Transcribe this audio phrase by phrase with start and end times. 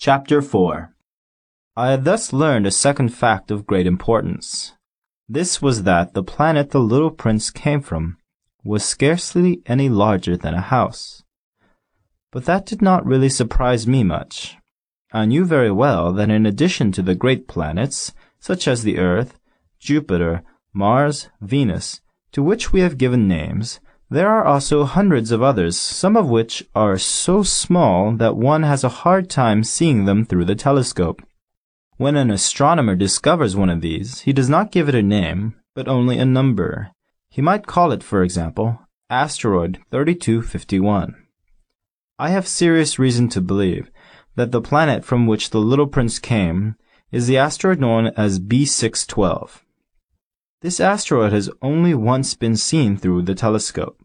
[0.00, 0.94] Chapter 4
[1.76, 4.72] I had thus learned a second fact of great importance.
[5.28, 8.16] This was that the planet the little prince came from
[8.64, 11.22] was scarcely any larger than a house.
[12.32, 14.56] But that did not really surprise me much.
[15.12, 19.38] I knew very well that in addition to the great planets, such as the Earth,
[19.78, 20.42] Jupiter,
[20.72, 22.00] Mars, Venus,
[22.32, 23.80] to which we have given names,
[24.10, 28.82] there are also hundreds of others, some of which are so small that one has
[28.82, 31.22] a hard time seeing them through the telescope.
[31.96, 35.86] When an astronomer discovers one of these, he does not give it a name, but
[35.86, 36.90] only a number.
[37.28, 41.14] He might call it, for example, asteroid 3251.
[42.18, 43.90] I have serious reason to believe
[44.34, 46.74] that the planet from which the little prince came
[47.12, 49.60] is the asteroid known as B612.
[50.62, 53.98] This asteroid has only once been seen through the telescope.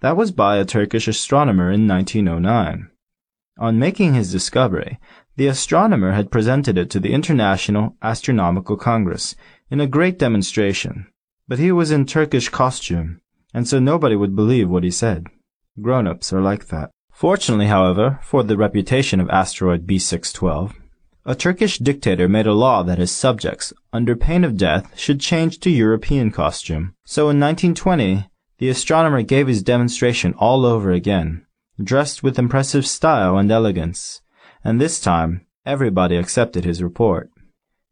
[0.00, 2.90] That was by a Turkish astronomer in 1909.
[3.58, 4.98] On making his discovery,
[5.36, 9.36] the astronomer had presented it to the International Astronomical Congress
[9.70, 11.06] in a great demonstration,
[11.46, 13.20] but he was in Turkish costume,
[13.54, 15.28] and so nobody would believe what he said.
[15.80, 16.90] Grown-ups are like that.
[17.12, 20.74] Fortunately, however, for the reputation of asteroid B612,
[21.24, 25.60] a Turkish dictator made a law that his subjects, under pain of death, should change
[25.60, 26.94] to European costume.
[27.04, 28.28] So in 1920,
[28.58, 31.46] the astronomer gave his demonstration all over again,
[31.82, 34.20] dressed with impressive style and elegance,
[34.64, 37.30] and this time everybody accepted his report.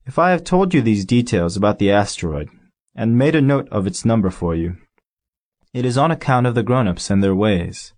[0.07, 2.49] If I have told you these details about the asteroid,
[2.97, 4.77] and made a note of its number for you,
[5.73, 7.93] it is on account of the grown-ups and their ways.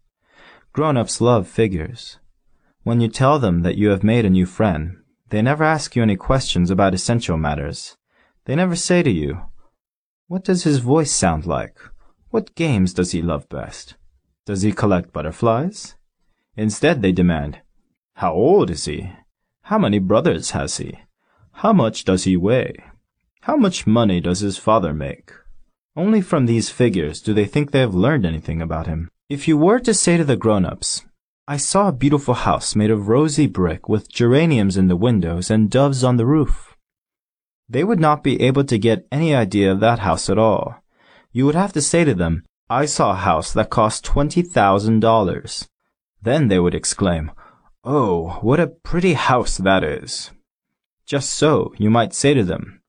[0.75, 2.19] Grown-ups love figures.
[2.83, 4.99] When you tell them that you have made a new friend,
[5.33, 7.97] they never ask you any questions about essential matters.
[8.45, 9.41] They never say to you,
[10.29, 11.79] What does his voice sound like?
[12.29, 13.95] What games does he love best?
[14.45, 15.95] Does he collect butterflies?
[16.55, 17.63] Instead, they demand,
[18.17, 19.11] How old is he?
[19.63, 20.99] How many brothers has he?
[21.53, 22.77] How much does he weigh?
[23.41, 25.33] How much money does his father make?
[25.97, 29.09] Only from these figures do they think they have learned anything about him.
[29.31, 31.07] If you were to say to the grown-ups,
[31.49, 35.69] I saw a beautiful house made of rosy brick with geraniums in the windows and
[35.69, 36.77] doves on the roof.
[37.69, 40.77] They would not be able to get any idea of that house at all.
[41.33, 45.69] You would have to say to them, I saw a house that cost $20,000.
[46.23, 47.33] Then they would exclaim,
[47.83, 50.31] Oh, what a pretty house that is.
[51.07, 52.83] Just so, you might say to them,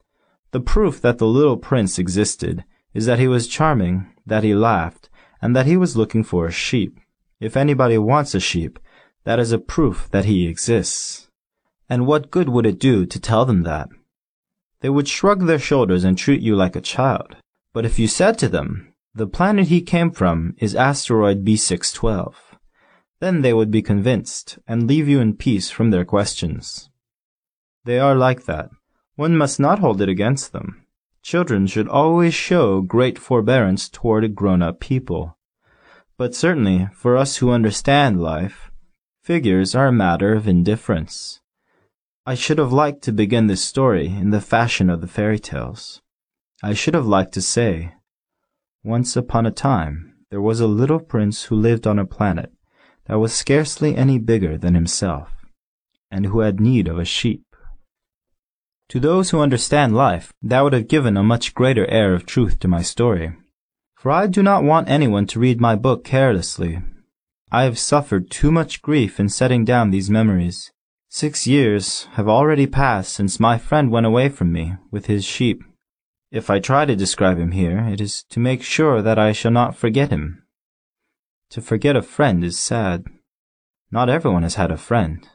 [0.52, 5.10] The proof that the little prince existed is that he was charming, that he laughed,
[5.42, 7.00] and that he was looking for a sheep.
[7.44, 8.80] If anybody wants a sheep,
[9.26, 11.28] that is a proof that he exists.
[11.90, 13.90] And what good would it do to tell them that?
[14.80, 17.36] They would shrug their shoulders and treat you like a child.
[17.74, 22.34] But if you said to them, the planet he came from is asteroid B612,
[23.20, 26.90] then they would be convinced and leave you in peace from their questions.
[27.84, 28.70] They are like that.
[29.18, 30.86] One must not hold it against them.
[31.22, 35.38] Children should always show great forbearance toward grown-up people.
[36.24, 38.72] But certainly, for us who understand life,
[39.22, 41.42] figures are a matter of indifference.
[42.26, 46.02] I should have liked to begin this story in the fashion of the fairy tales.
[46.64, 47.96] I should have liked to say,
[48.86, 52.54] Once upon a time, there was a little prince who lived on a planet
[53.08, 55.30] that was scarcely any bigger than himself,
[56.10, 57.44] and who had need of a sheep.
[58.88, 62.60] To those who understand life, that would have given a much greater air of truth
[62.60, 63.34] to my story
[64.04, 66.82] for I do not want anyone to read my book carelessly.
[67.54, 70.74] I have suffered too much grief in setting down these memories.
[71.08, 75.64] Six years have already passed since my friend went away from me with his sheep.
[76.32, 79.52] If I try to describe him here, it is to make sure that I shall
[79.52, 80.44] not forget him.
[81.52, 83.06] To forget a friend is sad.
[83.90, 85.26] Not everyone has had a friend.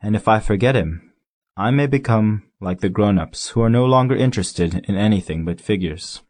[0.00, 1.14] And if I forget him,
[1.56, 6.22] I may become like the grown-ups who are no longer interested in anything but figures.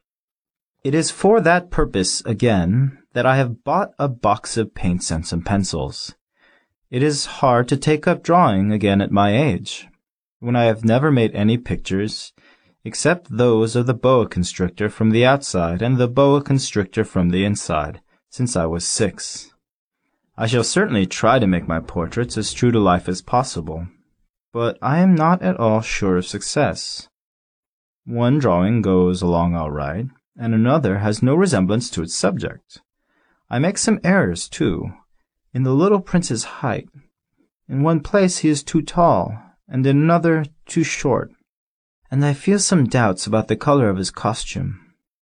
[0.85, 5.27] It is for that purpose, again, that I have bought a box of paints and
[5.27, 6.15] some pencils.
[6.91, 9.89] It is hard to take up drawing again at my age,
[10.41, 12.33] when I have never made any pictures
[12.85, 17.45] except those of the boa constrictor from the outside and the boa constrictor from the
[17.45, 18.01] inside,
[18.31, 19.53] since I was six.
[20.37, 23.89] I shall certainly try to make my portraits as true to life as possible,
[24.53, 27.09] but I am not at all sure of success.
[28.07, 30.07] One drawing goes along all right,
[30.39, 32.81] and another has no resemblance to its subject.
[33.51, 34.93] I make some errors, too,
[35.53, 36.89] in the little prince's height.
[37.69, 39.37] In one place he is too tall,
[39.69, 41.33] and in another too short,
[42.11, 44.81] and I feel some doubts about the color of his costume.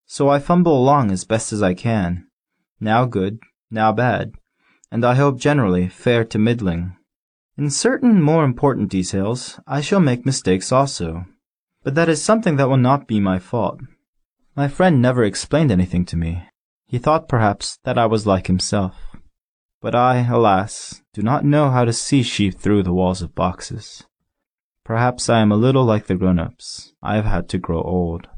[0.07, 2.27] So I fumble along as best as I can,
[2.81, 3.39] now good,
[3.71, 4.33] now bad,
[4.91, 6.97] and I hope generally fair to middling.
[7.57, 11.27] In certain more important details I shall make mistakes also,
[11.85, 13.81] but that is something that will not be my fault.
[14.55, 16.47] My friend never explained anything to me.
[16.85, 18.95] He thought perhaps that I was like himself.
[19.81, 24.05] But I, alas, do not know how to see sheep through the walls of boxes.
[24.85, 26.93] Perhaps I am a little like the grown-ups.
[27.03, 28.29] I have had to grow old.